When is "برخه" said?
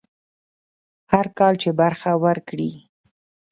1.81-2.11